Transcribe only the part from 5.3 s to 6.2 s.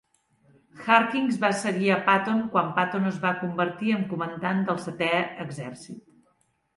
Exèrcit.